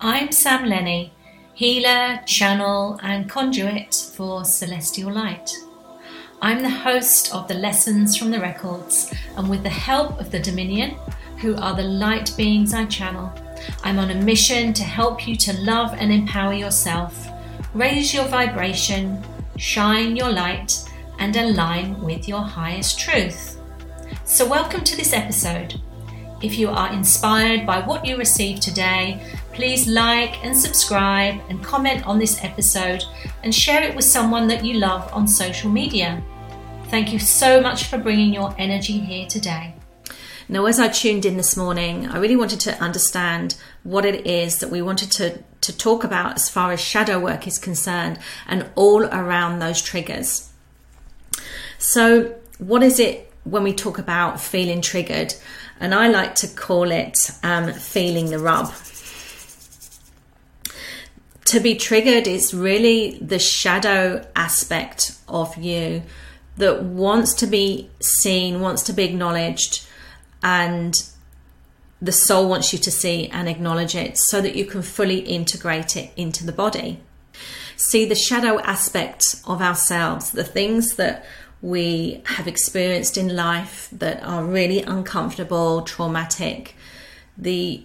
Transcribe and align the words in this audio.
I'm 0.00 0.30
Sam 0.30 0.68
Lenny, 0.68 1.14
healer, 1.54 2.20
channel, 2.26 3.00
and 3.02 3.30
conduit 3.30 3.94
for 4.14 4.44
celestial 4.44 5.10
light. 5.10 5.50
I'm 6.42 6.62
the 6.62 6.68
host 6.68 7.34
of 7.34 7.48
the 7.48 7.54
Lessons 7.54 8.14
from 8.14 8.30
the 8.30 8.38
Records, 8.38 9.10
and 9.38 9.48
with 9.48 9.62
the 9.62 9.70
help 9.70 10.20
of 10.20 10.30
the 10.30 10.38
Dominion, 10.38 10.96
who 11.38 11.56
are 11.56 11.74
the 11.74 11.82
light 11.82 12.34
beings 12.36 12.74
I 12.74 12.84
channel, 12.84 13.32
I'm 13.84 13.98
on 13.98 14.10
a 14.10 14.14
mission 14.14 14.74
to 14.74 14.82
help 14.82 15.26
you 15.26 15.34
to 15.36 15.58
love 15.60 15.94
and 15.94 16.12
empower 16.12 16.52
yourself, 16.52 17.28
raise 17.72 18.12
your 18.12 18.26
vibration, 18.26 19.24
shine 19.56 20.14
your 20.14 20.30
light, 20.30 20.78
and 21.18 21.34
align 21.34 21.98
with 22.02 22.28
your 22.28 22.42
highest 22.42 23.00
truth. 23.00 23.58
So, 24.26 24.46
welcome 24.46 24.84
to 24.84 24.94
this 24.94 25.14
episode. 25.14 25.80
If 26.42 26.58
you 26.58 26.68
are 26.68 26.92
inspired 26.92 27.66
by 27.66 27.80
what 27.80 28.04
you 28.04 28.18
received 28.18 28.60
today, 28.60 29.24
please 29.56 29.88
like 29.88 30.44
and 30.44 30.54
subscribe 30.54 31.40
and 31.48 31.64
comment 31.64 32.06
on 32.06 32.18
this 32.18 32.44
episode 32.44 33.02
and 33.42 33.54
share 33.54 33.82
it 33.82 33.96
with 33.96 34.04
someone 34.04 34.46
that 34.46 34.62
you 34.62 34.74
love 34.74 35.10
on 35.14 35.26
social 35.26 35.70
media. 35.70 36.22
Thank 36.88 37.10
you 37.10 37.18
so 37.18 37.62
much 37.62 37.84
for 37.84 37.96
bringing 37.96 38.34
your 38.34 38.54
energy 38.58 38.98
here 38.98 39.26
today. 39.26 39.74
Now, 40.46 40.66
as 40.66 40.78
I 40.78 40.88
tuned 40.88 41.24
in 41.24 41.38
this 41.38 41.56
morning, 41.56 42.06
I 42.06 42.18
really 42.18 42.36
wanted 42.36 42.60
to 42.60 42.78
understand 42.82 43.56
what 43.82 44.04
it 44.04 44.26
is 44.26 44.58
that 44.58 44.68
we 44.68 44.82
wanted 44.82 45.10
to, 45.12 45.42
to 45.62 45.76
talk 45.76 46.04
about 46.04 46.34
as 46.34 46.50
far 46.50 46.70
as 46.70 46.80
shadow 46.80 47.18
work 47.18 47.46
is 47.46 47.58
concerned 47.58 48.18
and 48.46 48.68
all 48.74 49.04
around 49.04 49.58
those 49.58 49.80
triggers. 49.80 50.52
So, 51.78 52.34
what 52.58 52.82
is 52.82 53.00
it 53.00 53.32
when 53.44 53.62
we 53.62 53.72
talk 53.72 53.98
about 53.98 54.38
feeling 54.38 54.82
triggered? 54.82 55.34
And 55.80 55.94
I 55.94 56.08
like 56.08 56.34
to 56.36 56.46
call 56.46 56.90
it 56.90 57.30
um, 57.42 57.72
feeling 57.72 58.26
the 58.28 58.38
rub. 58.38 58.70
To 61.46 61.60
be 61.60 61.76
triggered 61.76 62.26
is 62.26 62.52
really 62.52 63.18
the 63.20 63.38
shadow 63.38 64.26
aspect 64.34 65.16
of 65.28 65.56
you 65.56 66.02
that 66.56 66.82
wants 66.82 67.34
to 67.34 67.46
be 67.46 67.88
seen, 68.00 68.60
wants 68.60 68.82
to 68.84 68.92
be 68.92 69.04
acknowledged, 69.04 69.86
and 70.42 70.92
the 72.02 72.10
soul 72.12 72.48
wants 72.48 72.72
you 72.72 72.80
to 72.80 72.90
see 72.90 73.28
and 73.28 73.48
acknowledge 73.48 73.94
it 73.94 74.18
so 74.18 74.40
that 74.40 74.56
you 74.56 74.64
can 74.64 74.82
fully 74.82 75.18
integrate 75.18 75.96
it 75.96 76.10
into 76.16 76.44
the 76.44 76.52
body. 76.52 76.98
See 77.76 78.04
the 78.04 78.16
shadow 78.16 78.58
aspect 78.60 79.36
of 79.46 79.62
ourselves, 79.62 80.32
the 80.32 80.42
things 80.42 80.96
that 80.96 81.24
we 81.62 82.22
have 82.24 82.48
experienced 82.48 83.16
in 83.16 83.36
life 83.36 83.88
that 83.92 84.20
are 84.24 84.44
really 84.44 84.82
uncomfortable, 84.82 85.82
traumatic, 85.82 86.74
the 87.38 87.84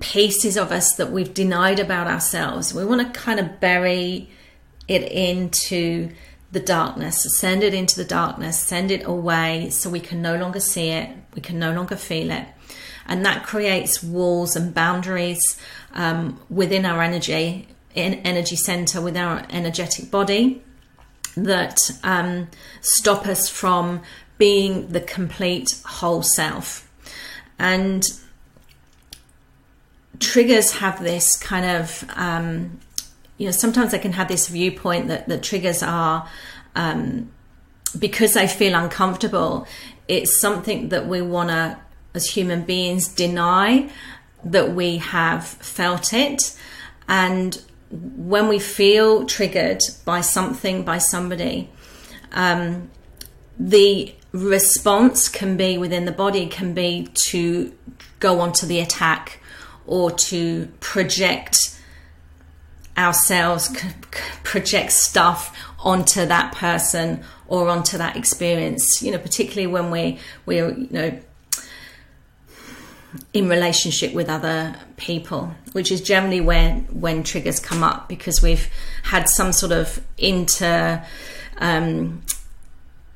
pieces 0.00 0.56
of 0.56 0.70
us 0.70 0.94
that 0.94 1.10
we've 1.10 1.34
denied 1.34 1.80
about 1.80 2.06
ourselves. 2.06 2.72
We 2.72 2.84
want 2.84 3.02
to 3.02 3.20
kind 3.20 3.40
of 3.40 3.60
bury 3.60 4.30
it 4.86 5.02
into 5.10 6.10
the 6.50 6.60
darkness, 6.60 7.26
send 7.38 7.62
it 7.62 7.74
into 7.74 7.96
the 7.96 8.04
darkness, 8.04 8.58
send 8.58 8.90
it 8.90 9.04
away 9.04 9.68
so 9.70 9.90
we 9.90 10.00
can 10.00 10.22
no 10.22 10.36
longer 10.36 10.60
see 10.60 10.88
it, 10.88 11.10
we 11.34 11.42
can 11.42 11.58
no 11.58 11.72
longer 11.72 11.96
feel 11.96 12.30
it. 12.30 12.46
And 13.06 13.24
that 13.26 13.44
creates 13.44 14.02
walls 14.02 14.56
and 14.56 14.72
boundaries 14.72 15.58
um, 15.94 16.40
within 16.48 16.86
our 16.86 17.02
energy, 17.02 17.68
in 17.94 18.14
energy 18.14 18.56
center, 18.56 19.00
within 19.00 19.22
our 19.22 19.46
energetic 19.50 20.10
body 20.10 20.62
that 21.36 21.76
um, 22.02 22.48
stop 22.80 23.26
us 23.26 23.48
from 23.48 24.02
being 24.36 24.88
the 24.88 25.00
complete 25.00 25.80
whole 25.84 26.22
self. 26.22 26.88
And 27.58 28.06
triggers 30.20 30.72
have 30.72 31.02
this 31.02 31.36
kind 31.36 31.64
of, 31.64 32.04
um, 32.16 32.80
you 33.36 33.46
know, 33.46 33.52
sometimes 33.52 33.94
I 33.94 33.98
can 33.98 34.12
have 34.12 34.28
this 34.28 34.48
viewpoint 34.48 35.08
that 35.08 35.28
the 35.28 35.38
triggers 35.38 35.82
are 35.82 36.28
um, 36.74 37.30
because 37.98 38.34
they 38.34 38.46
feel 38.46 38.74
uncomfortable. 38.74 39.66
It's 40.06 40.40
something 40.40 40.88
that 40.90 41.06
we 41.06 41.22
want 41.22 41.50
to, 41.50 41.78
as 42.14 42.30
human 42.30 42.62
beings, 42.62 43.08
deny 43.08 43.90
that 44.44 44.72
we 44.72 44.98
have 44.98 45.46
felt 45.46 46.12
it. 46.12 46.56
And 47.08 47.60
when 47.90 48.48
we 48.48 48.58
feel 48.58 49.24
triggered 49.26 49.80
by 50.04 50.20
something, 50.20 50.84
by 50.84 50.98
somebody, 50.98 51.70
um, 52.32 52.90
the 53.58 54.14
response 54.32 55.28
can 55.28 55.56
be 55.56 55.78
within 55.78 56.04
the 56.04 56.12
body 56.12 56.46
can 56.46 56.74
be 56.74 57.08
to 57.14 57.72
go 58.20 58.40
onto 58.40 58.66
the 58.66 58.78
attack 58.78 59.37
or 59.88 60.10
to 60.10 60.66
project 60.80 61.58
ourselves, 62.96 63.74
project 64.42 64.92
stuff 64.92 65.56
onto 65.78 66.26
that 66.26 66.52
person 66.54 67.22
or 67.46 67.68
onto 67.68 67.96
that 67.96 68.16
experience. 68.16 69.02
You 69.02 69.12
know, 69.12 69.18
particularly 69.18 69.66
when 69.66 69.90
we 69.90 70.18
we're 70.44 70.70
you 70.70 70.88
know 70.90 71.18
in 73.32 73.48
relationship 73.48 74.12
with 74.12 74.28
other 74.28 74.76
people, 74.96 75.54
which 75.72 75.90
is 75.90 76.00
generally 76.00 76.40
when 76.40 76.82
when 76.92 77.22
triggers 77.22 77.60
come 77.60 77.82
up 77.82 78.08
because 78.08 78.42
we've 78.42 78.68
had 79.04 79.28
some 79.28 79.52
sort 79.52 79.72
of 79.72 80.02
inter 80.18 81.02
um, 81.58 82.22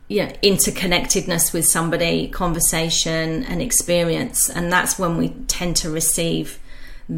yeah 0.09 0.32
interconnectedness 0.43 1.53
with 1.53 1.66
somebody, 1.66 2.28
conversation 2.28 3.44
and 3.44 3.61
experience, 3.61 4.49
and 4.49 4.72
that's 4.72 4.99
when 4.99 5.19
we 5.19 5.31
tend 5.49 5.77
to 5.77 5.91
receive 5.91 6.59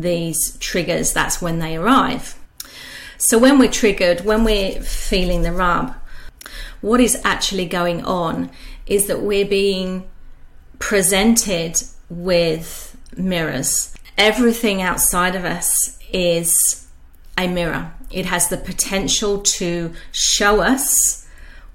these 0.01 0.57
triggers. 0.59 1.13
That's 1.13 1.41
when 1.41 1.59
they 1.59 1.77
arrive. 1.77 2.39
So 3.17 3.39
when 3.39 3.59
we're 3.59 3.71
triggered, 3.71 4.23
when 4.23 4.45
we're 4.45 4.81
feeling 4.83 5.43
the 5.43 5.53
rub, 5.53 5.95
what 6.81 7.01
is 7.01 7.21
actually 7.25 7.67
going 7.67 8.05
on 8.05 8.51
is 8.87 9.07
that 9.07 9.23
we're 9.23 9.47
being 9.47 10.05
presented 10.79 11.83
with 12.11 12.97
mirrors. 13.17 13.95
Everything 14.19 14.83
outside 14.83 15.35
of 15.35 15.45
us 15.45 15.99
is 16.13 16.87
a 17.39 17.49
mirror. 17.49 17.93
It 18.11 18.27
has 18.27 18.49
the 18.49 18.57
potential 18.57 19.41
to 19.43 19.93
show 20.13 20.61
us 20.61 21.27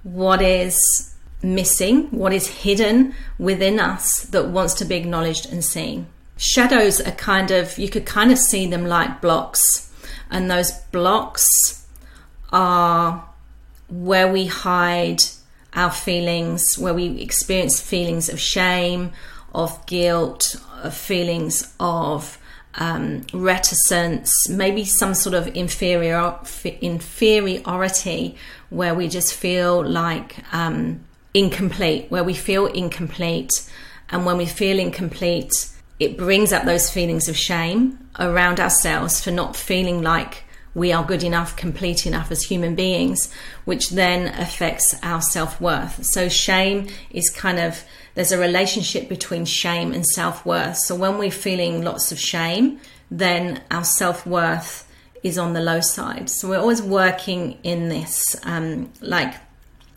what 0.04 0.42
is 0.42 1.16
missing, 1.42 2.08
what 2.12 2.34
is 2.34 2.48
hidden 2.48 3.14
within 3.38 3.80
us 3.80 4.22
that 4.24 4.50
wants 4.50 4.74
to 4.76 4.86
be 4.86 4.96
acknowledged 4.96 5.52
and 5.52 5.64
seen. 5.64 6.08
Shadows 6.40 7.00
are 7.02 7.12
kind 7.12 7.52
of, 7.52 7.78
you 7.78 7.90
could 7.90 8.06
kind 8.06 8.32
of 8.32 8.38
see 8.38 8.66
them 8.66 8.86
like 8.86 9.22
blocks, 9.22 9.92
and 10.32 10.50
those 10.50 10.72
blocks 10.72 11.46
are 12.52 13.28
where 13.90 14.32
we 14.32 14.48
hide 14.48 15.22
our 15.74 15.92
feelings, 15.92 16.78
where 16.80 16.94
we 16.94 17.22
experience 17.22 17.80
feelings 17.80 18.30
of 18.30 18.40
shame 18.40 19.12
of 19.54 19.86
guilt, 19.86 20.56
of 20.84 20.94
feelings 20.94 21.74
of 21.80 22.38
um, 22.76 23.22
reticence, 23.34 24.32
maybe 24.50 24.86
some 24.86 25.14
sort 25.14 25.34
of 25.34 25.48
inferior 25.56 26.40
inferiority, 26.82 28.38
where 28.70 28.94
we 28.94 29.08
just 29.08 29.34
feel 29.34 29.84
like 29.84 30.36
um, 30.54 31.04
incomplete, 31.34 32.06
where 32.10 32.24
we 32.24 32.34
feel 32.34 32.68
incomplete, 32.68 33.52
and 34.10 34.26
when 34.26 34.38
we 34.38 34.46
feel 34.46 34.80
incomplete, 34.80 35.52
it 36.00 36.18
brings 36.18 36.54
up 36.54 36.66
those 36.66 36.90
feelings 36.90 37.28
of 37.28 37.38
shame 37.38 38.00
around 38.20 38.60
ourselves 38.60 39.24
for 39.24 39.32
not 39.32 39.56
feeling 39.56 40.02
like 40.02 40.44
we 40.76 40.94
are 40.94 41.04
good 41.04 41.24
enough, 41.24 41.56
complete 41.56 42.06
enough 42.06 42.32
as 42.32 42.44
human 42.44 42.76
beings, 42.76 43.34
which 43.66 43.90
then 43.90 44.28
affects 44.40 44.96
our 45.04 45.22
self 45.22 45.60
worth. 45.60 46.06
So, 46.06 46.30
shame 46.30 46.88
is 47.12 47.30
kind 47.30 47.60
of 47.60 47.84
there's 48.20 48.34
a 48.34 48.38
relationship 48.38 49.08
between 49.08 49.46
shame 49.46 49.94
and 49.94 50.06
self 50.06 50.46
worth. 50.46 50.76
So 50.76 50.94
when 50.94 51.18
we're 51.18 51.32
feeling 51.32 51.84
lots 51.84 52.12
of 52.12 52.20
shame, 52.20 52.82
then 53.10 53.64
our 53.72 53.86
self 53.86 54.26
worth 54.26 54.86
is 55.24 55.38
on 55.38 55.54
the 55.54 55.62
low 55.62 55.80
side. 55.80 56.30
So 56.30 56.50
we're 56.50 56.60
always 56.60 56.82
working 56.82 57.58
in 57.64 57.88
this 57.88 58.36
um, 58.44 58.92
like 59.00 59.36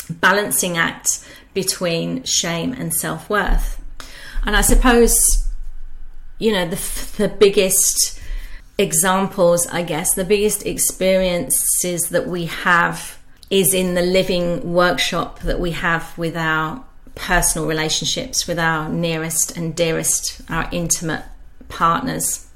balancing 0.09 0.77
act 0.77 1.27
between 1.53 2.23
shame 2.23 2.73
and 2.73 2.95
self 2.95 3.29
worth. 3.29 3.83
And 4.45 4.55
I 4.57 4.61
suppose, 4.61 5.15
you 6.39 6.53
know, 6.53 6.69
the, 6.69 6.77
the 7.19 7.29
biggest 7.29 8.21
examples, 8.79 9.67
I 9.67 9.83
guess, 9.83 10.15
the 10.15 10.25
biggest 10.25 10.67
experiences 10.67 12.09
that 12.11 12.27
we 12.27 12.47
have 12.47 13.19
is 13.51 13.75
in 13.75 13.95
the 13.95 14.03
living 14.03 14.73
workshop 14.73 15.41
that 15.41 15.61
we 15.61 15.73
have 15.73 16.17
with 16.17 16.37
our 16.37 16.83
personal 17.15 17.69
relationships 17.69 18.47
with 18.47 18.59
our 18.59 18.89
nearest 18.89 19.57
and 19.57 19.75
dearest, 19.75 20.41
our 20.49 20.69
intimate 20.73 21.25
partners. 21.69 22.47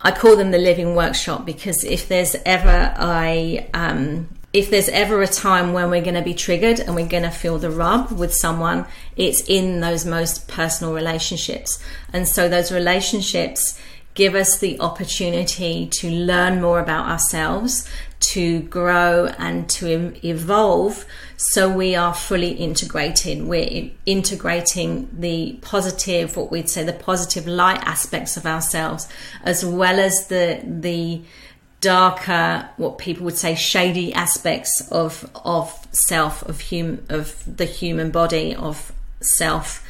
I 0.00 0.12
call 0.12 0.36
them 0.36 0.50
the 0.50 0.58
living 0.58 0.94
workshop 0.94 1.44
because 1.44 1.84
if 1.84 2.08
there's 2.08 2.36
ever 2.44 2.94
a 2.98 3.68
um, 3.74 4.28
if 4.56 4.70
there's 4.70 4.88
ever 4.88 5.20
a 5.20 5.26
time 5.26 5.74
when 5.74 5.90
we're 5.90 6.02
going 6.02 6.14
to 6.14 6.22
be 6.22 6.32
triggered 6.32 6.80
and 6.80 6.94
we're 6.94 7.06
going 7.06 7.22
to 7.22 7.30
feel 7.30 7.58
the 7.58 7.70
rub 7.70 8.10
with 8.10 8.32
someone, 8.34 8.86
it's 9.14 9.42
in 9.42 9.80
those 9.80 10.06
most 10.06 10.48
personal 10.48 10.94
relationships. 10.94 11.78
And 12.10 12.26
so 12.26 12.48
those 12.48 12.72
relationships 12.72 13.78
give 14.14 14.34
us 14.34 14.58
the 14.58 14.80
opportunity 14.80 15.90
to 15.98 16.10
learn 16.10 16.62
more 16.62 16.80
about 16.80 17.06
ourselves, 17.06 17.86
to 18.18 18.60
grow 18.60 19.26
and 19.38 19.68
to 19.68 20.16
evolve 20.26 21.04
so 21.36 21.70
we 21.70 21.94
are 21.94 22.14
fully 22.14 22.52
integrated. 22.52 23.46
We're 23.46 23.90
integrating 24.06 25.10
the 25.12 25.58
positive, 25.60 26.34
what 26.34 26.50
we'd 26.50 26.70
say, 26.70 26.82
the 26.82 26.94
positive 26.94 27.46
light 27.46 27.82
aspects 27.82 28.38
of 28.38 28.46
ourselves, 28.46 29.06
as 29.42 29.66
well 29.66 30.00
as 30.00 30.28
the, 30.28 30.62
the, 30.64 31.22
darker 31.86 32.68
what 32.76 32.98
people 32.98 33.24
would 33.24 33.36
say 33.36 33.54
shady 33.54 34.12
aspects 34.12 34.72
of 34.90 35.30
of 35.44 35.66
self 36.08 36.42
of 36.50 36.60
hum 36.70 36.98
of 37.08 37.26
the 37.56 37.64
human 37.64 38.10
body 38.10 38.54
of 38.54 38.92
self 39.20 39.86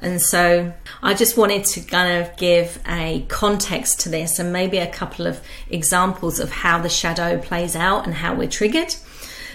and 0.00 0.20
so 0.20 0.72
I 1.02 1.14
just 1.14 1.36
wanted 1.36 1.64
to 1.64 1.80
kind 1.80 2.22
of 2.22 2.36
give 2.36 2.78
a 2.86 3.24
context 3.28 4.00
to 4.00 4.08
this 4.08 4.38
and 4.38 4.52
maybe 4.52 4.78
a 4.78 4.86
couple 4.86 5.26
of 5.26 5.40
examples 5.70 6.38
of 6.38 6.50
how 6.50 6.78
the 6.78 6.88
shadow 6.88 7.40
plays 7.40 7.74
out 7.74 8.04
and 8.06 8.14
how 8.14 8.34
we're 8.34 8.48
triggered. 8.48 8.94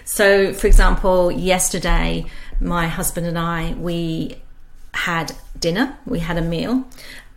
So, 0.05 0.53
for 0.53 0.67
example, 0.67 1.31
yesterday, 1.31 2.25
my 2.59 2.87
husband 2.87 3.25
and 3.25 3.39
I, 3.39 3.73
we 3.73 4.35
had 4.93 5.31
dinner, 5.57 5.97
we 6.05 6.19
had 6.19 6.37
a 6.37 6.41
meal, 6.41 6.83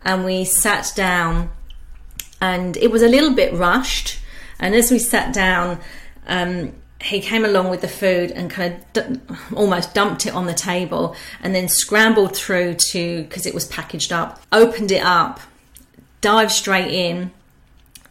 and 0.02 0.24
we 0.24 0.44
sat 0.44 0.92
down, 0.96 1.50
and 2.40 2.76
it 2.76 2.90
was 2.90 3.02
a 3.02 3.08
little 3.08 3.34
bit 3.34 3.54
rushed. 3.54 4.18
And 4.58 4.74
as 4.74 4.90
we 4.90 4.98
sat 4.98 5.34
down, 5.34 5.80
um, 6.26 6.72
he 7.00 7.20
came 7.20 7.44
along 7.44 7.68
with 7.70 7.82
the 7.82 7.88
food 7.88 8.30
and 8.30 8.50
kind 8.50 8.74
of 8.74 8.92
d- 8.92 9.20
almost 9.54 9.94
dumped 9.94 10.26
it 10.26 10.34
on 10.34 10.46
the 10.46 10.54
table 10.54 11.14
and 11.42 11.54
then 11.54 11.68
scrambled 11.68 12.34
through 12.34 12.74
to 12.90 13.22
because 13.24 13.46
it 13.46 13.54
was 13.54 13.66
packaged 13.66 14.12
up 14.12 14.40
opened 14.50 14.90
it 14.90 15.02
up 15.02 15.40
dived 16.20 16.50
straight 16.50 16.90
in. 16.90 17.30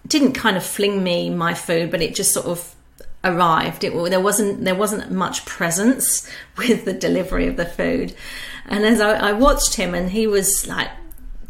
Didn't 0.08 0.34
kind 0.34 0.56
of 0.56 0.64
fling 0.64 1.04
me 1.04 1.30
my 1.32 1.54
food 1.56 1.90
but 1.90 2.02
it 2.02 2.14
just 2.14 2.32
sort 2.32 2.46
of 2.46 2.76
arrived. 3.24 3.84
It 3.84 3.92
there 4.10 4.22
wasn't 4.22 4.64
there 4.64 4.76
wasn't 4.76 5.12
much 5.12 5.46
presence 5.46 6.30
with 6.58 6.86
the 6.86 6.94
delivery 6.94 7.48
of 7.48 7.58
the 7.58 7.66
food. 7.66 8.16
And 8.68 8.86
as 8.86 9.02
I, 9.02 9.30
I 9.30 9.32
watched 9.34 9.76
him 9.76 9.96
and 9.96 10.12
he 10.12 10.28
was 10.28 10.68
like 10.68 10.90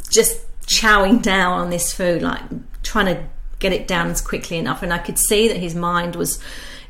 just 0.10 0.42
chowing 0.66 1.22
down 1.22 1.54
on 1.54 1.70
this 1.70 1.94
food 1.94 2.24
like 2.24 2.42
trying 2.82 3.06
to 3.06 3.24
get 3.66 3.74
it 3.74 3.88
down 3.88 4.10
as 4.10 4.22
quickly 4.22 4.58
enough 4.58 4.84
and 4.84 4.94
i 4.94 4.98
could 4.98 5.18
see 5.18 5.48
that 5.48 5.58
his 5.58 5.76
mind 5.76 6.16
was 6.16 6.40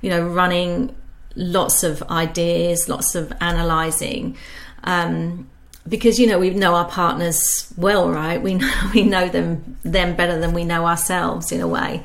you 0.05 0.11
know, 0.11 0.27
running 0.27 0.95
lots 1.35 1.83
of 1.83 2.03
ideas, 2.03 2.87
lots 2.87 3.15
of 3.15 3.33
analysing. 3.41 4.37
Um, 4.83 5.49
because 5.87 6.19
you 6.19 6.27
know 6.27 6.37
we 6.37 6.51
know 6.51 6.75
our 6.75 6.87
partners 6.87 7.73
well, 7.75 8.11
right? 8.11 8.39
We 8.39 8.53
know 8.53 8.71
we 8.93 9.01
know 9.03 9.27
them 9.27 9.77
them 9.83 10.15
better 10.15 10.39
than 10.39 10.53
we 10.53 10.63
know 10.63 10.85
ourselves 10.85 11.51
in 11.51 11.59
a 11.59 11.67
way. 11.67 12.03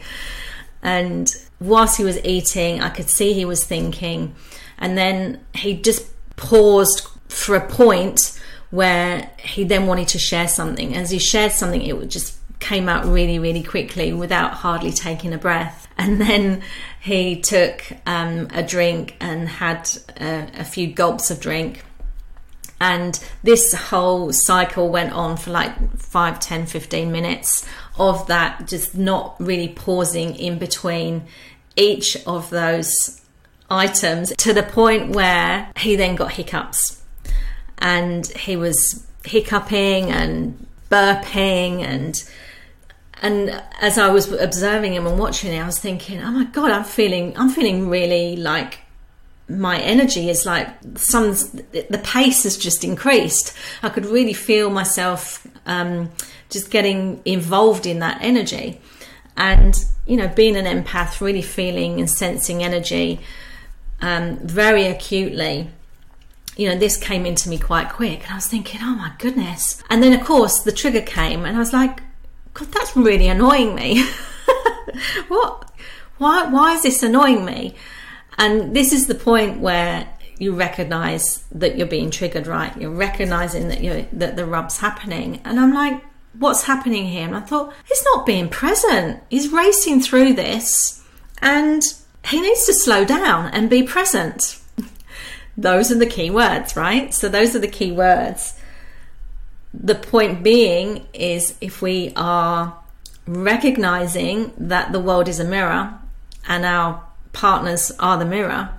And 0.82 1.30
whilst 1.60 1.98
he 1.98 2.04
was 2.04 2.18
eating, 2.24 2.80
I 2.80 2.88
could 2.88 3.10
see 3.10 3.34
he 3.34 3.44
was 3.44 3.64
thinking, 3.64 4.34
and 4.78 4.96
then 4.96 5.44
he 5.54 5.74
just 5.74 6.06
paused 6.36 7.06
for 7.28 7.54
a 7.54 7.68
point 7.68 8.40
where 8.70 9.30
he 9.38 9.64
then 9.64 9.86
wanted 9.86 10.08
to 10.08 10.18
share 10.18 10.48
something. 10.48 10.96
As 10.96 11.10
he 11.10 11.18
shared 11.18 11.52
something, 11.52 11.82
it 11.82 11.98
would 11.98 12.10
just 12.10 12.39
came 12.60 12.88
out 12.88 13.04
really, 13.06 13.38
really 13.38 13.62
quickly 13.62 14.12
without 14.12 14.52
hardly 14.52 14.92
taking 14.92 15.32
a 15.32 15.38
breath. 15.38 15.88
And 15.98 16.20
then 16.20 16.62
he 17.00 17.40
took 17.40 17.82
um, 18.06 18.48
a 18.54 18.62
drink 18.62 19.16
and 19.20 19.48
had 19.48 19.90
a, 20.18 20.48
a 20.60 20.64
few 20.64 20.86
gulps 20.92 21.30
of 21.30 21.40
drink 21.40 21.82
and 22.80 23.22
this 23.42 23.74
whole 23.74 24.32
cycle 24.32 24.88
went 24.88 25.12
on 25.12 25.36
for 25.36 25.50
like 25.50 25.98
5 25.98 26.40
10 26.40 26.66
15 26.66 27.12
minutes 27.12 27.66
of 27.98 28.26
that 28.28 28.66
just 28.66 28.96
not 28.96 29.36
really 29.38 29.68
pausing 29.68 30.34
in 30.34 30.58
between 30.58 31.22
each 31.76 32.16
of 32.26 32.48
those 32.50 33.20
items 33.68 34.32
to 34.38 34.52
the 34.52 34.62
point 34.62 35.14
where 35.14 35.70
he 35.76 35.94
then 35.94 36.16
got 36.16 36.32
hiccups 36.32 37.02
and 37.78 38.26
he 38.28 38.56
was 38.56 39.06
hiccuping 39.24 40.10
and 40.10 40.66
burping 40.90 41.82
and 41.82 42.28
and 43.22 43.62
as 43.80 43.98
I 43.98 44.08
was 44.08 44.32
observing 44.32 44.94
him 44.94 45.06
and 45.06 45.18
watching 45.18 45.52
it, 45.52 45.60
I 45.60 45.66
was 45.66 45.78
thinking, 45.78 46.22
"Oh 46.22 46.30
my 46.30 46.44
god, 46.44 46.70
I'm 46.70 46.84
feeling, 46.84 47.36
I'm 47.36 47.50
feeling 47.50 47.88
really 47.88 48.36
like 48.36 48.80
my 49.48 49.78
energy 49.80 50.30
is 50.30 50.46
like 50.46 50.68
some 50.96 51.32
the 51.72 52.00
pace 52.02 52.44
has 52.44 52.56
just 52.56 52.84
increased. 52.84 53.54
I 53.82 53.90
could 53.90 54.06
really 54.06 54.32
feel 54.32 54.70
myself 54.70 55.46
um, 55.66 56.10
just 56.48 56.70
getting 56.70 57.20
involved 57.24 57.84
in 57.86 57.98
that 57.98 58.18
energy, 58.22 58.80
and 59.36 59.74
you 60.06 60.16
know, 60.16 60.28
being 60.28 60.56
an 60.56 60.64
empath, 60.64 61.20
really 61.20 61.42
feeling 61.42 62.00
and 62.00 62.08
sensing 62.08 62.62
energy 62.62 63.20
um, 64.00 64.38
very 64.38 64.86
acutely." 64.86 65.70
you 66.56 66.68
know, 66.68 66.76
this 66.76 66.98
came 66.98 67.24
into 67.24 67.48
me 67.48 67.56
quite 67.56 67.88
quick. 67.88 68.22
And 68.24 68.32
I 68.32 68.34
was 68.34 68.46
thinking, 68.46 68.80
oh 68.82 68.94
my 68.94 69.12
goodness. 69.18 69.82
And 69.88 70.02
then, 70.02 70.12
of 70.12 70.26
course, 70.26 70.60
the 70.60 70.72
trigger 70.72 71.00
came, 71.00 71.46
and 71.46 71.56
I 71.56 71.58
was 71.58 71.72
like, 71.72 72.02
God, 72.54 72.72
that's 72.72 72.96
really 72.96 73.28
annoying 73.28 73.74
me. 73.74 74.04
what? 75.28 75.70
Why? 76.18 76.46
Why 76.46 76.74
is 76.74 76.82
this 76.82 77.02
annoying 77.02 77.44
me? 77.44 77.74
And 78.38 78.74
this 78.74 78.92
is 78.92 79.06
the 79.06 79.14
point 79.14 79.60
where 79.60 80.08
you 80.38 80.54
recognize 80.54 81.44
that 81.52 81.76
you're 81.76 81.86
being 81.86 82.10
triggered, 82.10 82.46
right? 82.46 82.74
You're 82.80 82.90
recognizing 82.90 83.68
that 83.68 83.82
you 83.82 84.06
that 84.12 84.36
the 84.36 84.46
rub's 84.46 84.78
happening, 84.78 85.40
and 85.44 85.60
I'm 85.60 85.74
like, 85.74 86.02
what's 86.38 86.64
happening 86.64 87.06
here? 87.06 87.26
And 87.26 87.36
I 87.36 87.40
thought, 87.40 87.72
he's 87.86 88.04
not 88.14 88.26
being 88.26 88.48
present. 88.48 89.22
He's 89.28 89.52
racing 89.52 90.00
through 90.00 90.34
this, 90.34 91.04
and 91.40 91.82
he 92.24 92.40
needs 92.40 92.66
to 92.66 92.74
slow 92.74 93.04
down 93.04 93.46
and 93.52 93.70
be 93.70 93.82
present. 93.82 94.58
those 95.56 95.92
are 95.92 95.98
the 95.98 96.06
key 96.06 96.30
words, 96.30 96.76
right? 96.76 97.14
So 97.14 97.28
those 97.28 97.54
are 97.54 97.60
the 97.60 97.68
key 97.68 97.92
words 97.92 98.59
the 99.72 99.94
point 99.94 100.42
being 100.42 101.06
is 101.12 101.56
if 101.60 101.80
we 101.80 102.12
are 102.16 102.76
recognizing 103.26 104.52
that 104.56 104.92
the 104.92 105.00
world 105.00 105.28
is 105.28 105.38
a 105.38 105.44
mirror 105.44 105.98
and 106.48 106.64
our 106.64 107.04
partners 107.32 107.92
are 107.98 108.18
the 108.18 108.24
mirror, 108.24 108.70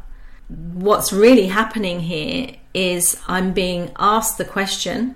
what's 0.50 1.14
really 1.14 1.48
happening 1.48 2.02
here 2.02 2.56
is 2.74 3.20
I'm 3.28 3.54
being 3.54 3.92
asked 3.98 4.38
the 4.38 4.46
question 4.46 5.16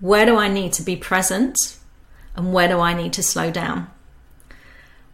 where 0.00 0.26
do 0.26 0.36
I 0.36 0.48
need 0.48 0.72
to 0.74 0.82
be 0.82 0.96
present 0.96 1.56
and 2.34 2.52
where 2.52 2.68
do 2.68 2.80
I 2.80 2.94
need 2.94 3.12
to 3.14 3.22
slow 3.22 3.50
down? 3.50 3.88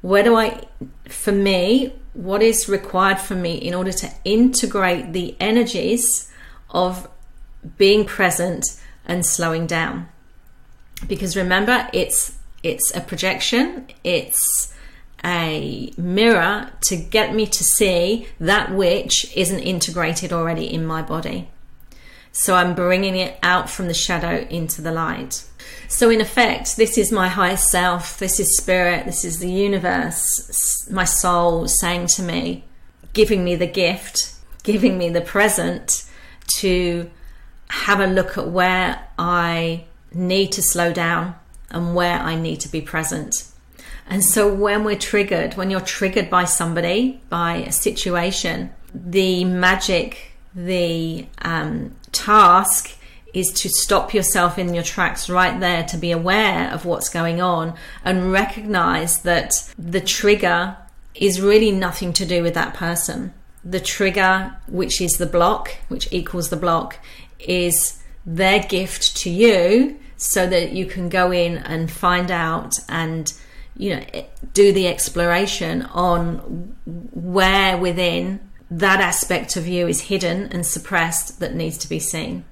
Where 0.00 0.23
do 0.23 0.37
I, 0.37 0.67
for 1.09 1.33
me, 1.33 1.95
what 2.14 2.43
is 2.43 2.69
required 2.69 3.19
for 3.19 3.35
me 3.35 3.57
in 3.57 3.75
order 3.75 3.93
to 3.93 4.11
integrate 4.25 5.12
the 5.12 5.37
energies 5.40 6.33
of 6.71 7.09
being 7.76 8.05
present 8.05 8.64
and 9.09 9.25
slowing 9.27 9.67
down. 9.67 10.09
Because 11.07 11.37
remember, 11.37 11.88
it's 11.93 12.37
it's 12.62 12.95
a 12.95 13.00
projection, 13.00 13.87
it's 14.05 14.75
a 15.25 15.93
mirror 15.97 16.71
to 16.83 16.97
get 16.97 17.35
me 17.35 17.47
to 17.47 17.65
see 17.65 18.29
that 18.38 18.73
which 18.73 19.33
isn't 19.37 19.61
integrated 19.61 20.33
already 20.33 20.73
in 20.73 20.87
my 20.87 21.03
body. 21.03 21.49
So 22.33 22.55
I'm 22.55 22.75
bringing 22.75 23.17
it 23.17 23.37
out 23.43 23.69
from 23.69 23.88
the 23.88 23.95
shadow 23.95 24.47
into 24.49 24.83
the 24.83 24.93
light. 24.93 25.45
So, 25.88 26.11
in 26.11 26.21
effect, 26.21 26.77
this 26.77 26.99
is 26.99 27.11
my 27.11 27.29
highest 27.29 27.71
self, 27.71 28.19
this 28.19 28.38
is 28.38 28.59
spirit, 28.59 29.07
this 29.07 29.25
is 29.25 29.38
the 29.38 29.50
universe, 29.50 30.88
my 30.91 31.05
soul 31.05 31.67
saying 31.67 32.09
to 32.17 32.23
me, 32.23 32.65
giving 33.12 33.43
me 33.43 33.57
the 33.57 33.67
gift, 33.67 34.35
giving 34.62 34.99
me 34.99 35.09
the 35.09 35.23
present 35.23 36.05
to 36.59 37.11
have 37.70 38.00
a 38.00 38.06
look 38.06 38.38
at 38.38 38.48
where 38.48 39.06
I 39.18 39.84
need 40.12 40.52
to 40.52 40.62
slow 40.62 40.92
down 40.92 41.34
and 41.70 41.94
where 41.94 42.18
I 42.18 42.34
need 42.34 42.60
to 42.60 42.68
be 42.68 42.80
present. 42.80 43.44
And 44.08 44.25
so 44.25 44.52
when 44.52 44.84
we're 44.84 44.98
triggered, 44.98 45.54
when 45.54 45.70
you're 45.70 45.80
triggered 45.80 46.30
by 46.30 46.44
somebody, 46.44 47.20
by 47.28 47.56
a 47.56 47.72
situation, 47.72 48.70
the 48.94 49.44
magic, 49.44 50.32
the 50.54 51.26
um, 51.42 51.94
task 52.12 52.96
is 53.34 53.52
to 53.52 53.68
stop 53.68 54.14
yourself 54.14 54.58
in 54.58 54.72
your 54.72 54.82
tracks 54.82 55.28
right 55.28 55.60
there 55.60 55.84
to 55.84 55.98
be 55.98 56.10
aware 56.10 56.70
of 56.72 56.87
what's 56.87 57.10
going 57.10 57.40
on 57.40 57.75
and 58.02 58.32
recognize 58.32 59.22
that 59.22 59.70
the 59.78 60.00
trigger 60.00 60.76
is 61.14 61.40
really 61.40 61.70
nothing 61.70 62.12
to 62.14 62.25
do 62.25 62.42
with 62.42 62.54
that 62.54 62.72
person. 62.72 63.34
The 63.62 63.80
trigger, 63.80 64.56
which 64.66 65.00
is 65.00 65.12
the 65.12 65.26
block, 65.26 65.76
which 65.88 66.10
equals 66.10 66.48
the 66.48 66.56
block, 66.56 66.98
is 67.38 68.02
their 68.26 68.62
gift 68.62 69.16
to 69.16 69.30
you 69.30 69.99
so 70.16 70.47
that 70.47 70.73
you 70.73 70.85
can 70.87 71.09
go 71.09 71.30
in 71.30 71.59
and 71.59 71.90
find 71.90 72.30
out 72.30 72.75
and 72.88 73.33
you 73.76 73.95
know 73.95 74.04
do 74.52 74.73
the 74.73 74.88
exploration 74.88 75.83
on 75.83 76.75
where 77.12 77.76
within 77.78 78.40
that 78.71 79.00
aspect 79.00 79.57
of 79.57 79.66
you 79.66 79.87
is 79.87 80.02
hidden 80.02 80.45
and 80.52 80.66
suppressed 80.66 81.40
that 81.40 81.54
needs 81.54 81.78
to 81.78 81.88
be 81.88 81.99
seen 81.99 82.45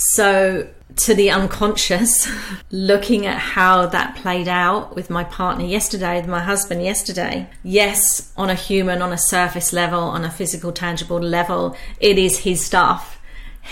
So, 0.00 0.66
to 0.96 1.14
the 1.14 1.30
unconscious, 1.30 2.26
looking 2.70 3.26
at 3.26 3.38
how 3.38 3.86
that 3.86 4.16
played 4.16 4.48
out 4.48 4.96
with 4.96 5.10
my 5.10 5.24
partner 5.24 5.64
yesterday, 5.64 6.18
with 6.18 6.28
my 6.28 6.40
husband 6.40 6.82
yesterday, 6.82 7.48
yes, 7.62 8.32
on 8.36 8.48
a 8.48 8.54
human, 8.54 9.02
on 9.02 9.12
a 9.12 9.18
surface 9.18 9.72
level, 9.74 10.00
on 10.00 10.24
a 10.24 10.30
physical, 10.30 10.72
tangible 10.72 11.20
level, 11.20 11.76
it 12.00 12.18
is 12.18 12.38
his 12.40 12.64
stuff. 12.64 13.19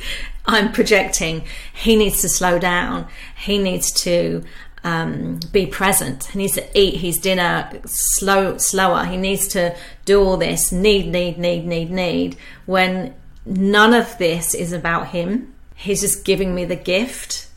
I'm 0.47 0.73
projecting. 0.73 1.44
He 1.73 1.97
needs 1.97 2.21
to 2.23 2.28
slow 2.28 2.59
down. 2.59 3.09
He 3.37 3.59
needs 3.59 3.90
to 4.02 4.44
um, 4.83 5.40
be 5.52 5.66
present. 5.66 6.25
He 6.26 6.38
needs 6.38 6.54
to 6.54 6.78
eat 6.78 7.00
his 7.00 7.18
dinner 7.18 7.71
slow, 7.87 8.59
slower. 8.59 9.04
He 9.04 9.16
needs 9.16 9.49
to 9.49 9.75
do 10.04 10.23
all 10.23 10.37
this 10.37 10.71
need, 10.71 11.06
need, 11.11 11.38
need, 11.38 11.66
need, 11.66 11.90
need. 11.90 12.37
When 12.66 13.14
none 13.47 13.94
of 13.94 14.18
this 14.18 14.54
is 14.54 14.73
about 14.73 15.09
him, 15.09 15.54
he's 15.75 16.02
just 16.02 16.25
giving 16.25 16.54
me 16.54 16.64
the 16.64 16.76
gift. 16.76 17.49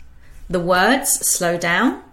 The 0.49 0.61
words 0.61 1.09
slow 1.29 1.57
down. 1.57 2.03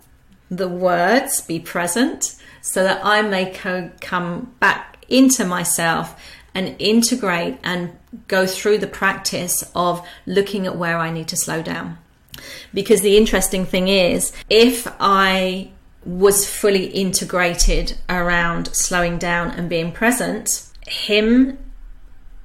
The 0.50 0.68
words 0.68 1.40
be 1.40 1.58
present, 1.58 2.36
so 2.60 2.84
that 2.84 3.04
I 3.04 3.22
may 3.22 3.50
co- 3.50 3.90
come 4.00 4.54
back 4.60 5.04
into 5.08 5.44
myself 5.44 6.20
and 6.54 6.76
integrate 6.78 7.58
and 7.64 7.96
go 8.28 8.46
through 8.46 8.78
the 8.78 8.86
practice 8.86 9.68
of 9.74 10.06
looking 10.26 10.66
at 10.66 10.76
where 10.76 10.98
I 10.98 11.10
need 11.10 11.28
to 11.28 11.36
slow 11.36 11.62
down. 11.62 11.98
Because 12.72 13.00
the 13.00 13.16
interesting 13.16 13.64
thing 13.66 13.88
is, 13.88 14.32
if 14.48 14.86
I 15.00 15.70
was 16.04 16.48
fully 16.48 16.86
integrated 16.86 17.96
around 18.08 18.68
slowing 18.74 19.18
down 19.18 19.50
and 19.50 19.68
being 19.68 19.90
present, 19.90 20.68
him 20.86 21.58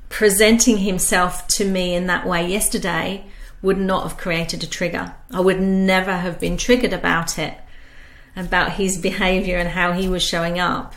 presenting 0.07 0.77
himself 0.77 1.47
to 1.47 1.65
me 1.65 1.93
in 1.93 2.07
that 2.07 2.25
way 2.25 2.47
yesterday 2.47 3.25
would 3.61 3.77
not 3.77 4.03
have 4.03 4.17
created 4.17 4.63
a 4.63 4.67
trigger. 4.67 5.13
I 5.31 5.41
would 5.41 5.59
never 5.59 6.13
have 6.13 6.39
been 6.39 6.57
triggered 6.57 6.93
about 6.93 7.37
it, 7.37 7.55
about 8.35 8.73
his 8.73 8.97
behavior 8.97 9.57
and 9.57 9.69
how 9.69 9.91
he 9.91 10.07
was 10.07 10.23
showing 10.23 10.59
up, 10.59 10.95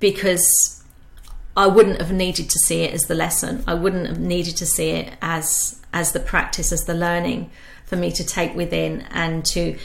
because 0.00 0.75
I 1.56 1.66
wouldn't 1.66 2.00
have 2.00 2.12
needed 2.12 2.50
to 2.50 2.58
see 2.58 2.82
it 2.82 2.92
as 2.92 3.06
the 3.06 3.14
lesson. 3.14 3.64
I 3.66 3.74
wouldn't 3.74 4.06
have 4.06 4.20
needed 4.20 4.56
to 4.58 4.66
see 4.66 4.90
it 4.90 5.14
as 5.22 5.80
as 5.92 6.12
the 6.12 6.20
practice, 6.20 6.72
as 6.72 6.84
the 6.84 6.94
learning 6.94 7.50
for 7.86 7.96
me 7.96 8.12
to 8.12 8.24
take 8.24 8.54
within 8.54 9.06
and 9.10 9.44
to 9.46 9.78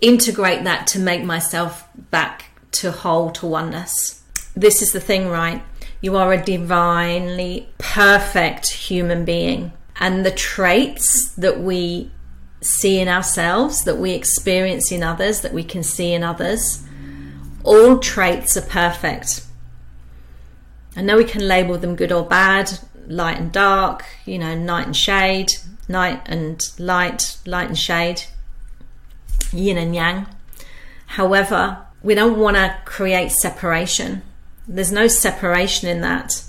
integrate 0.00 0.62
that 0.64 0.86
to 0.88 1.00
make 1.00 1.24
myself 1.24 1.88
back 2.10 2.44
to 2.70 2.92
whole, 2.92 3.30
to 3.32 3.46
oneness. 3.46 4.22
This 4.54 4.80
is 4.82 4.92
the 4.92 5.00
thing, 5.00 5.28
right? 5.28 5.62
You 6.00 6.16
are 6.16 6.32
a 6.32 6.42
divinely 6.42 7.68
perfect 7.78 8.68
human 8.68 9.24
being. 9.24 9.72
And 9.98 10.24
the 10.24 10.30
traits 10.30 11.32
that 11.34 11.60
we 11.60 12.12
see 12.60 13.00
in 13.00 13.08
ourselves, 13.08 13.84
that 13.84 13.98
we 13.98 14.12
experience 14.12 14.92
in 14.92 15.02
others, 15.02 15.40
that 15.40 15.52
we 15.52 15.64
can 15.64 15.82
see 15.82 16.12
in 16.12 16.22
others, 16.22 16.84
all 17.64 17.98
traits 17.98 18.56
are 18.56 18.62
perfect. 18.62 19.44
I 20.98 21.00
know 21.00 21.16
we 21.16 21.24
can 21.24 21.46
label 21.46 21.78
them 21.78 21.94
good 21.94 22.10
or 22.10 22.24
bad, 22.24 22.76
light 23.06 23.38
and 23.38 23.52
dark, 23.52 24.04
you 24.26 24.36
know, 24.36 24.56
night 24.56 24.86
and 24.86 24.96
shade, 24.96 25.46
night 25.86 26.20
and 26.26 26.60
light, 26.76 27.38
light 27.46 27.68
and 27.68 27.78
shade, 27.78 28.24
yin 29.52 29.78
and 29.78 29.94
yang. 29.94 30.26
However, 31.06 31.86
we 32.02 32.16
don't 32.16 32.36
want 32.36 32.56
to 32.56 32.76
create 32.84 33.30
separation. 33.30 34.22
There's 34.66 34.90
no 34.90 35.06
separation 35.06 35.88
in 35.88 36.00
that. 36.00 36.42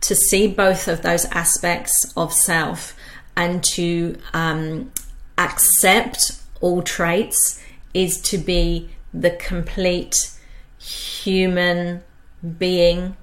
To 0.00 0.14
see 0.14 0.46
both 0.46 0.88
of 0.88 1.02
those 1.02 1.26
aspects 1.26 2.10
of 2.16 2.32
self 2.32 2.96
and 3.36 3.62
to 3.74 4.16
um, 4.32 4.92
accept 5.36 6.40
all 6.62 6.80
traits 6.80 7.62
is 7.92 8.18
to 8.22 8.38
be 8.38 8.88
the 9.12 9.32
complete 9.32 10.14
human 10.78 12.02
being, 12.58 13.14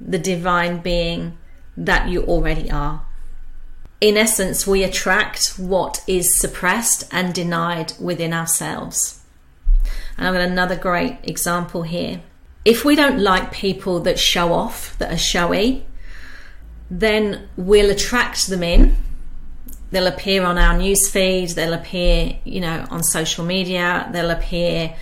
the 0.00 0.18
divine 0.18 0.78
being 0.78 1.38
that 1.76 2.08
you 2.08 2.22
already 2.24 2.70
are 2.70 3.04
in 4.04 4.18
essence, 4.18 4.66
we 4.66 4.82
attract 4.82 5.58
what 5.58 6.04
is 6.06 6.38
suppressed 6.38 7.08
and 7.10 7.32
denied 7.32 7.94
within 7.98 8.34
ourselves. 8.34 9.22
And 10.18 10.28
I've 10.28 10.34
got 10.34 10.42
another 10.42 10.76
great 10.76 11.20
example 11.22 11.84
here. 11.84 12.20
If 12.66 12.84
we 12.84 12.96
don't 12.96 13.18
like 13.18 13.50
people 13.50 14.00
that 14.00 14.18
show 14.18 14.52
off, 14.52 14.94
that 14.98 15.10
are 15.10 15.16
showy, 15.16 15.86
then 16.90 17.48
we'll 17.56 17.90
attract 17.90 18.48
them 18.48 18.62
in. 18.62 18.94
They'll 19.90 20.06
appear 20.06 20.44
on 20.44 20.58
our 20.58 20.74
newsfeed, 20.74 21.54
they'll 21.54 21.72
appear, 21.72 22.36
you 22.44 22.60
know, 22.60 22.86
on 22.90 23.02
social 23.02 23.46
media, 23.46 24.06
they'll 24.12 24.30
appear 24.30 24.96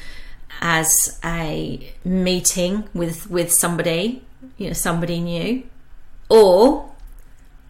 as 0.61 1.19
a 1.25 1.93
meeting 2.05 2.89
with 2.95 3.29
with 3.29 3.53
somebody, 3.53 4.23
you 4.57 4.69
know, 4.69 4.73
somebody 4.73 5.21
new. 5.21 5.63
Or 6.29 6.91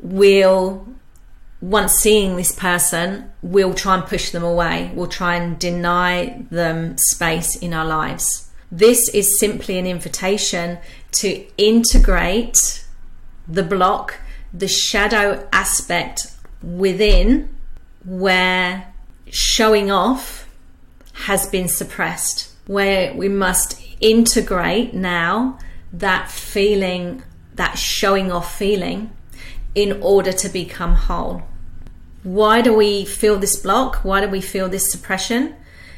we'll 0.01 0.87
once 1.63 1.93
seeing 1.95 2.37
this 2.37 2.53
person, 2.53 3.31
we'll 3.41 3.73
try 3.73 3.95
and 3.95 4.05
push 4.05 4.31
them 4.31 4.43
away. 4.43 4.91
We'll 4.95 5.07
try 5.07 5.37
and 5.37 5.59
deny 5.59 6.45
them 6.51 6.97
space 6.99 7.57
in 7.57 7.73
our 7.73 7.85
lives. 7.85 8.51
This 8.71 9.09
is 9.11 9.39
simply 9.39 9.79
an 9.79 9.87
invitation 9.87 10.79
to 11.13 11.47
integrate 11.57 12.85
the 13.47 13.63
block, 13.63 14.19
the 14.53 14.67
shadow 14.67 15.47
aspect 15.53 16.33
within 16.63 17.49
where 18.05 18.93
showing 19.31 19.91
off 19.91 20.49
has 21.13 21.47
been 21.47 21.69
suppressed, 21.69 22.51
where 22.67 23.15
we 23.15 23.29
must 23.29 23.81
integrate 24.01 24.95
now 24.95 25.59
that 25.93 26.31
feeling, 26.31 27.23
that 27.55 27.79
showing 27.79 28.33
off 28.33 28.57
feeling, 28.57 29.11
in 29.75 30.01
order 30.03 30.33
to 30.33 30.49
become 30.49 30.95
whole. 30.95 31.43
Why 32.23 32.61
do 32.61 32.75
we 32.75 33.05
feel 33.05 33.39
this 33.39 33.57
block? 33.57 34.05
Why 34.05 34.21
do 34.21 34.29
we 34.29 34.41
feel 34.41 34.69
this 34.69 34.91
suppression? 34.93 35.55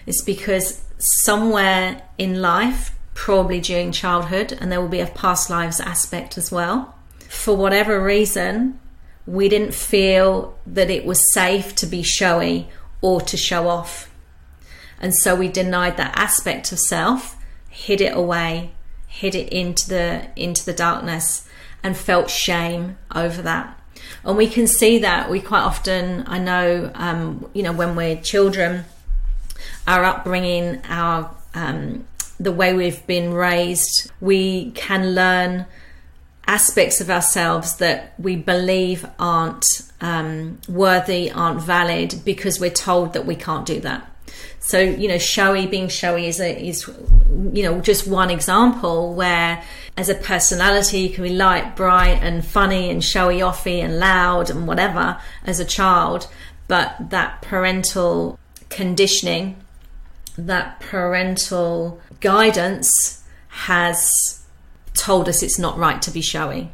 It's 0.07 0.23
because 0.23 0.83
somewhere 0.99 2.03
in 2.19 2.41
life, 2.41 2.97
probably 3.15 3.61
during 3.61 3.93
childhood, 3.93 4.53
and 4.53 4.71
there 4.71 4.81
will 4.81 4.89
be 4.89 5.01
a 5.01 5.07
past 5.07 5.51
lives 5.51 5.81
aspect 5.81 6.39
as 6.39 6.51
well, 6.51 6.95
for 7.29 7.57
whatever 7.57 8.03
reason, 8.03 8.79
we 9.27 9.49
didn't 9.49 9.75
feel 9.75 10.57
that 10.67 10.91
it 10.91 11.05
was 11.05 11.33
safe 11.33 11.75
to 11.77 11.87
be 11.87 12.03
showy 12.03 12.69
or 13.01 13.21
to 13.21 13.37
show 13.37 13.69
off. 13.69 14.11
And 15.01 15.15
so 15.15 15.35
we 15.35 15.49
denied 15.49 15.97
that 15.97 16.17
aspect 16.17 16.73
of 16.73 16.79
self, 16.79 17.37
hid 17.69 18.01
it 18.01 18.17
away, 18.17 18.73
hid 19.15 19.35
it 19.35 19.49
into 19.53 19.89
the 19.89 20.27
into 20.35 20.65
the 20.65 20.73
darkness 20.73 21.47
and 21.83 21.97
felt 21.97 22.29
shame 22.29 22.97
over 23.15 23.41
that. 23.43 23.81
And 24.25 24.37
we 24.37 24.49
can 24.49 24.67
see 24.67 24.99
that. 24.99 25.31
We 25.31 25.41
quite 25.41 25.63
often 25.63 26.25
i 26.27 26.39
know 26.39 26.91
um, 26.95 27.49
you 27.53 27.63
know 27.63 27.73
when 27.73 27.97
we're 27.97 28.21
children 28.21 28.85
our 29.87 30.05
upbringing 30.05 30.81
our 30.89 31.31
um, 31.55 32.05
the 32.41 32.53
way 32.53 32.75
we've 32.75 33.07
been 33.07 33.33
raised 33.33 34.11
we 34.21 34.71
can 34.73 35.15
learn 35.15 35.67
aspects 36.47 37.01
of 37.01 37.09
ourselves 37.09 37.77
that 37.77 38.15
we 38.19 38.37
believe 38.37 39.07
aren't 39.19 39.67
um, 40.01 40.59
worthy 40.69 41.31
aren't 41.31 41.63
valid 41.63 42.21
because 42.25 42.61
we're 42.61 42.71
told 42.71 43.13
that 43.13 43.25
we 43.25 43.37
can't 43.37 43.67
do 43.67 43.81
that 43.81 44.11
so 44.65 44.81
you 44.81 45.09
know 45.09 45.19
showy 45.19 45.67
being 45.67 45.89
showy 45.89 46.27
is 46.27 46.41
a, 46.41 46.69
is 46.69 46.89
you 47.53 47.63
know 47.63 47.81
just 47.81 48.07
one 48.07 48.31
example 48.31 49.15
where 49.15 49.63
as 49.97 50.09
a 50.09 50.15
personality, 50.15 51.01
you 51.01 51.11
can 51.11 51.23
be 51.23 51.31
light, 51.31 51.77
bright, 51.77 52.19
and 52.21 52.45
funny, 52.45 52.91
and 52.91 53.03
showy 53.03 53.39
offy, 53.39 53.79
and 53.79 54.01
loud, 54.01 54.51
and 54.51 54.67
whatever 54.67 55.21
as 55.45 55.61
a 55.61 55.65
child. 55.65 56.27
But 56.67 56.97
that 57.11 57.43
parental 57.43 58.39
conditioning, 58.71 59.57
that 60.37 60.81
parental 60.81 62.01
guidance 62.21 63.23
has 63.49 64.43
told 64.95 65.29
us 65.29 65.43
it's 65.43 65.59
not 65.59 65.79
right 65.79 66.03
to 66.03 66.11
be 66.11 66.21
showy. 66.21 66.73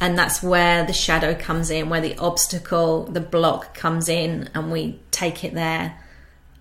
And 0.00 0.18
that's 0.18 0.42
where 0.42 0.84
the 0.84 0.92
shadow 0.92 1.34
comes 1.34 1.70
in, 1.70 1.88
where 1.88 2.00
the 2.00 2.18
obstacle, 2.18 3.04
the 3.04 3.20
block 3.20 3.72
comes 3.74 4.08
in, 4.08 4.50
and 4.52 4.72
we 4.72 4.98
take 5.12 5.44
it 5.44 5.54
there, 5.54 5.96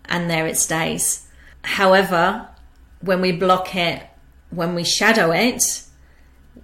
and 0.09 0.29
there 0.29 0.47
it 0.47 0.57
stays. 0.57 1.27
However, 1.63 2.47
when 3.01 3.21
we 3.21 3.31
block 3.31 3.75
it 3.75 4.03
when 4.55 4.75
we 4.75 4.83
shadow 4.83 5.31
it, 5.31 5.83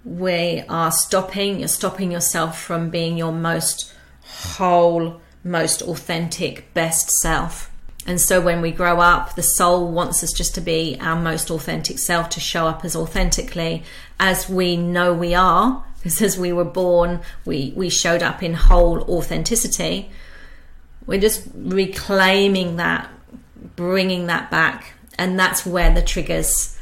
we 0.03 0.63
are 0.69 0.91
stopping, 0.91 1.59
you're 1.59 1.67
stopping 1.67 2.11
yourself 2.11 2.59
from 2.59 2.89
being 2.89 3.17
your 3.17 3.31
most 3.33 3.93
whole, 4.23 5.21
most 5.43 5.81
authentic, 5.81 6.73
best 6.73 7.09
self. 7.21 7.69
And 8.07 8.19
so 8.19 8.41
when 8.41 8.61
we 8.61 8.71
grow 8.71 8.99
up, 8.99 9.35
the 9.35 9.43
soul 9.43 9.91
wants 9.91 10.23
us 10.23 10.33
just 10.33 10.55
to 10.55 10.61
be 10.61 10.97
our 10.99 11.19
most 11.19 11.51
authentic 11.51 11.99
self, 11.99 12.29
to 12.29 12.39
show 12.39 12.65
up 12.67 12.83
as 12.83 12.95
authentically 12.95 13.83
as 14.19 14.49
we 14.49 14.75
know 14.75 15.13
we 15.13 15.35
are 15.35 15.83
Because 15.97 16.21
as 16.21 16.37
we 16.37 16.51
were 16.51 16.65
born, 16.65 17.21
we, 17.45 17.73
we 17.75 17.89
showed 17.89 18.23
up 18.23 18.41
in 18.41 18.53
whole 18.53 19.01
authenticity. 19.03 20.09
We're 21.05 21.19
just 21.19 21.47
reclaiming 21.53 22.77
that, 22.77 23.11
bringing 23.75 24.27
that 24.27 24.51
back. 24.51 24.93
And 25.17 25.39
that's 25.39 25.65
where 25.65 25.93
the 25.93 26.01
triggers 26.01 26.77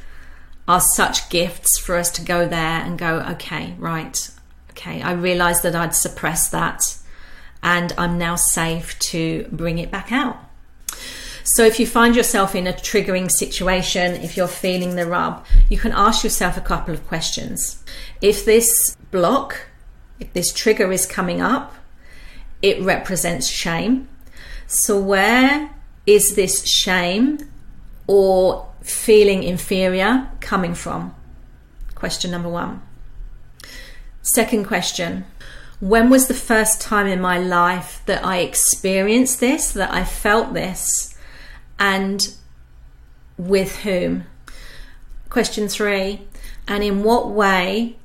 are 0.67 0.81
such 0.81 1.29
gifts 1.29 1.79
for 1.79 1.95
us 1.95 2.11
to 2.11 2.21
go 2.21 2.47
there 2.47 2.81
and 2.81 2.97
go, 2.97 3.19
okay, 3.31 3.73
right, 3.77 4.29
okay, 4.71 5.01
I 5.01 5.13
realized 5.13 5.63
that 5.63 5.75
I'd 5.75 5.95
suppressed 5.95 6.51
that 6.51 6.95
and 7.63 7.91
I'm 7.97 8.17
now 8.17 8.35
safe 8.35 8.97
to 8.99 9.47
bring 9.51 9.79
it 9.79 9.91
back 9.91 10.11
out. 10.11 10.37
So, 11.43 11.65
if 11.65 11.79
you 11.79 11.87
find 11.87 12.15
yourself 12.15 12.53
in 12.53 12.67
a 12.67 12.73
triggering 12.73 13.31
situation, 13.31 14.13
if 14.15 14.37
you're 14.37 14.47
feeling 14.47 14.95
the 14.95 15.07
rub, 15.07 15.45
you 15.67 15.77
can 15.77 15.91
ask 15.91 16.23
yourself 16.23 16.57
a 16.57 16.61
couple 16.61 16.93
of 16.93 17.07
questions. 17.07 17.83
If 18.21 18.45
this 18.45 18.95
block, 19.09 19.65
if 20.19 20.31
this 20.33 20.53
trigger 20.53 20.91
is 20.91 21.07
coming 21.07 21.41
up, 21.41 21.73
it 22.61 22.79
represents 22.81 23.47
shame. 23.47 24.07
So, 24.67 24.99
where 24.99 25.71
is 26.09 26.33
this 26.33 26.67
shame 26.67 27.37
or 28.07 28.67
feeling 28.81 29.43
inferior 29.43 30.27
coming 30.39 30.73
from? 30.73 31.13
Question 31.93 32.31
number 32.31 32.49
one. 32.49 32.81
Second 34.23 34.65
question 34.65 35.25
When 35.79 36.09
was 36.09 36.27
the 36.27 36.33
first 36.33 36.81
time 36.81 37.05
in 37.05 37.21
my 37.21 37.37
life 37.37 38.01
that 38.07 38.25
I 38.25 38.37
experienced 38.39 39.39
this, 39.39 39.71
that 39.73 39.93
I 39.93 40.03
felt 40.03 40.55
this, 40.55 41.15
and 41.77 42.19
with 43.37 43.81
whom? 43.81 44.23
Question 45.29 45.67
three 45.67 46.21
And 46.67 46.83
in 46.83 47.03
what 47.03 47.29
way 47.29 47.97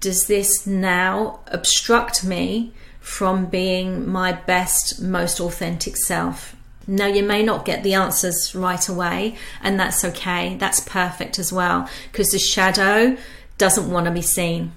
does 0.00 0.24
this 0.28 0.66
now 0.66 1.40
obstruct 1.48 2.24
me 2.24 2.72
from 3.00 3.44
being 3.44 4.08
my 4.08 4.32
best, 4.32 5.02
most 5.02 5.40
authentic 5.40 5.98
self? 5.98 6.56
Now, 6.90 7.06
you 7.06 7.22
may 7.22 7.44
not 7.44 7.64
get 7.64 7.84
the 7.84 7.94
answers 7.94 8.52
right 8.52 8.88
away, 8.88 9.36
and 9.62 9.78
that's 9.78 10.04
okay. 10.04 10.56
That's 10.56 10.80
perfect 10.80 11.38
as 11.38 11.52
well, 11.52 11.88
because 12.10 12.30
the 12.30 12.40
shadow 12.40 13.16
doesn't 13.58 13.88
want 13.88 14.06
to 14.06 14.10
be 14.10 14.22
seen. 14.22 14.72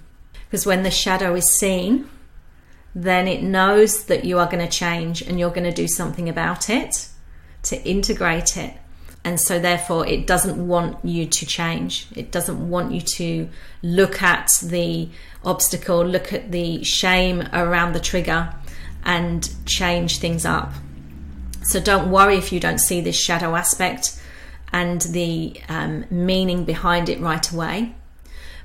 Because 0.46 0.63
when 0.63 0.84
the 0.84 0.91
shadow 0.91 1.34
is 1.34 1.58
seen, 1.58 2.08
then 2.93 3.27
it 3.27 3.41
knows 3.41 4.05
that 4.05 4.25
you 4.25 4.38
are 4.38 4.46
going 4.46 4.63
to 4.63 4.72
change 4.72 5.24
and 5.24 5.39
you're 5.39 5.50
going 5.50 5.63
to 5.63 5.72
do 5.72 5.88
something 5.88 6.29
about 6.29 6.70
it 6.70 7.10
to 7.63 7.82
integrate 7.84 8.58
it. 8.58 8.75
And 9.24 9.41
so, 9.41 9.58
therefore, 9.58 10.05
it 10.05 10.27
doesn't 10.27 10.67
want 10.67 11.03
you 11.03 11.25
to 11.25 11.46
change. 11.48 12.05
It 12.15 12.32
doesn't 12.32 12.70
want 12.70 12.91
you 12.91 13.01
to 13.15 13.50
look 13.82 14.22
at 14.22 14.50
the 14.62 15.10
obstacle, 15.43 16.05
look 16.05 16.32
at 16.32 16.51
the 16.51 16.84
shame 16.84 17.41
around 17.53 17.93
the 17.93 18.00
trigger, 18.00 18.53
and 19.03 19.50
change 19.65 20.20
things 20.20 20.46
up. 20.46 20.74
So 21.63 21.79
don't 21.79 22.12
worry 22.12 22.38
if 22.38 22.51
you 22.51 22.60
don't 22.60 22.79
see 22.79 23.01
this 23.01 23.20
shadow 23.20 23.55
aspect 23.55 24.20
and 24.72 25.01
the 25.01 25.62
um, 25.70 26.05
meaning 26.10 26.65
behind 26.65 27.10
it 27.10 27.20
right 27.20 27.50
away. 27.51 27.96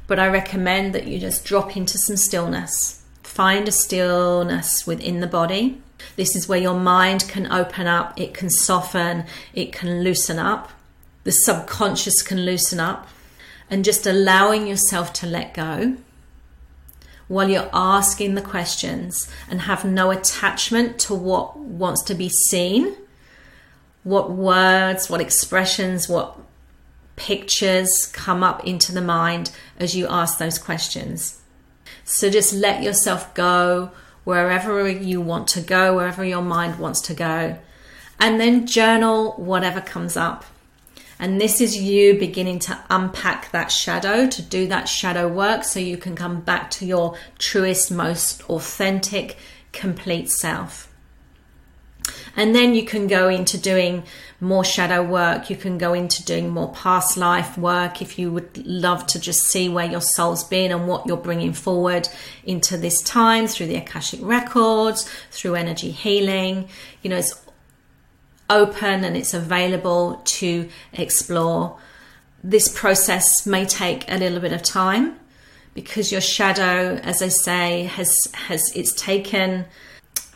But 0.07 0.19
I 0.19 0.29
recommend 0.29 0.95
that 0.95 1.07
you 1.07 1.19
just 1.19 1.45
drop 1.45 1.77
into 1.77 1.99
some 1.99 2.17
stillness. 2.17 3.03
Find 3.23 3.69
a 3.69 3.73
stillness 3.73 4.87
within 4.87 5.21
the 5.21 5.27
body. 5.27 5.81
This 6.17 6.35
is 6.35 6.49
where 6.49 6.59
your 6.59 6.79
mind 6.79 7.29
can 7.29 7.51
open 7.53 7.87
up, 7.87 8.19
it 8.19 8.35
can 8.35 8.51
soften, 8.51 9.25
it 9.53 9.73
can 9.73 10.03
loosen 10.03 10.39
up. 10.39 10.71
The 11.25 11.33
subconscious 11.33 12.23
can 12.23 12.45
loosen 12.45 12.81
up. 12.81 13.09
And 13.71 13.85
just 13.85 14.07
allowing 14.07 14.67
yourself 14.67 15.13
to 15.15 15.27
let 15.27 15.53
go 15.53 15.99
while 17.29 17.49
you're 17.49 17.71
asking 17.73 18.35
the 18.35 18.43
questions 18.43 19.31
and 19.51 19.63
have 19.63 19.85
no 19.85 20.11
attachment 20.11 20.99
to 20.99 21.15
what 21.15 21.59
wants 21.59 22.03
to 22.05 22.15
be 22.15 22.29
seen, 22.29 22.97
what 24.03 24.31
words, 24.31 25.09
what 25.11 25.21
expressions, 25.21 26.09
what 26.09 26.39
pictures 27.17 28.07
come 28.13 28.43
up 28.43 28.67
into 28.67 28.93
the 28.93 29.03
mind 29.03 29.51
as 29.79 29.95
you 29.95 30.07
ask 30.09 30.39
those 30.39 30.59
questions. 30.59 31.41
So 32.05 32.31
just 32.31 32.55
let 32.55 32.83
yourself 32.83 33.35
go 33.35 33.91
wherever 34.25 34.89
you 34.89 35.21
want 35.21 35.49
to 35.49 35.61
go, 35.61 35.97
wherever 35.97 36.25
your 36.25 36.43
mind 36.43 36.79
wants 36.79 37.01
to 37.03 37.15
go, 37.15 37.59
and 38.19 38.41
then 38.41 38.67
journal 38.67 39.33
whatever 39.33 39.81
comes 39.81 40.17
up. 40.17 40.45
And 41.19 41.41
this 41.41 41.61
is 41.61 41.77
you 41.77 42.19
beginning 42.19 42.61
to 42.61 42.79
unpack 42.91 43.51
that 43.51 43.73
shadow, 43.73 44.29
to 44.29 44.43
do 44.43 44.69
that 44.69 44.89
shadow 44.89 45.27
work 45.27 45.65
so 45.65 45.81
you 45.81 45.97
can 45.97 46.15
come 46.15 46.41
back 46.41 46.71
to 46.73 46.87
your 46.87 47.17
truest, 47.39 47.91
most 47.91 48.49
authentic, 48.49 49.37
complete 49.73 50.31
self. 50.31 50.89
And 52.37 52.55
then 52.55 52.75
you 52.75 52.85
can 52.85 53.09
go 53.09 53.29
into 53.29 53.59
doing 53.59 54.05
more 54.41 54.65
shadow 54.65 55.03
work. 55.03 55.51
You 55.51 55.57
can 55.57 55.77
go 55.77 55.93
into 55.93 56.25
doing 56.25 56.51
more 56.51 56.73
past 56.73 57.17
life 57.17 57.59
work 57.59 58.01
if 58.01 58.19
you 58.19 58.31
would 58.31 58.65
love 58.67 59.07
to 59.09 59.21
just 59.21 59.43
see 59.47 59.69
where 59.69 59.91
your 59.91 60.01
soul's 60.01 60.45
been 60.45 60.71
and 60.71 60.87
what 60.87 61.07
you're 61.07 61.17
bringing 61.17 61.53
forward 61.53 62.09
into 62.45 62.77
this 62.77 63.03
time 63.03 63.49
through 63.49 63.67
the 63.67 63.77
Akashic 63.77 64.21
records, 64.23 65.11
through 65.31 65.57
energy 65.57 65.91
healing. 65.91 66.69
You 67.03 67.11
know, 67.11 67.17
it's 67.17 67.35
open 68.51 69.05
and 69.05 69.17
it's 69.17 69.35
available 69.35 70.21
to 70.25 70.69
explore. 70.93 71.79
This 72.43 72.69
process 72.69 73.47
may 73.47 73.65
take 73.65 74.11
a 74.11 74.19
little 74.19 74.41
bit 74.41 74.53
of 74.53 74.63
time 74.63 75.19
because 75.75 76.11
your 76.11 76.21
shadow, 76.21 76.97
as 77.03 77.23
I 77.23 77.29
say, 77.29 77.85
has 77.85 78.15
has 78.35 78.73
it's 78.75 78.93
taken 78.93 79.67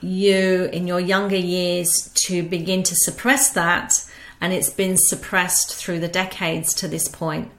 you 0.01 0.69
in 0.73 0.87
your 0.87 1.01
younger 1.01 1.37
years 1.37 2.11
to 2.27 2.43
begin 2.43 2.83
to 2.83 2.95
suppress 2.95 3.51
that 3.51 4.05
and 4.41 4.53
it's 4.53 4.71
been 4.71 4.97
suppressed 4.97 5.75
through 5.75 6.01
the 6.01 6.09
decades 6.09 6.75
to 6.75 6.89
this 6.89 7.07
point. 7.07 7.51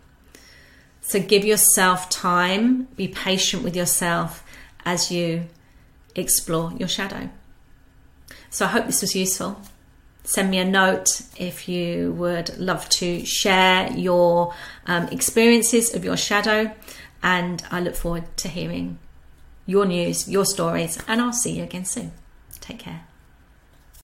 So 1.02 1.20
give 1.20 1.46
yourself 1.46 2.10
time, 2.10 2.86
be 2.96 3.08
patient 3.08 3.64
with 3.64 3.76
yourself 3.76 4.44
as 4.86 5.10
you 5.10 5.46
explore 6.16 6.74
your 6.74 6.90
shadow. 6.90 7.30
So 8.50 8.66
I 8.66 8.70
hope 8.70 8.86
this 8.86 9.02
was 9.02 9.16
useful 9.16 9.62
send 10.24 10.50
me 10.50 10.60
a 10.60 10.66
note 10.66 11.22
if 11.38 11.68
you 11.68 12.14
would 12.14 12.58
love 12.58 12.88
to 12.90 13.26
share 13.26 13.92
your 13.92 14.54
um, 14.86 15.08
experiences 15.10 15.94
of 15.94 16.04
your 16.04 16.18
shadow. 16.18 16.72
And 17.22 17.64
I 17.72 17.80
look 17.80 17.96
forward 17.96 18.26
to 18.38 18.48
hearing 18.48 19.00
your 19.66 19.86
news, 19.86 20.30
your 20.30 20.46
stories, 20.46 21.02
and 21.08 21.22
I'll 21.22 21.34
see 21.34 21.58
you 21.58 21.64
again 21.64 21.86
soon. 21.86 22.12
Take 22.60 22.80
care. 22.80 23.04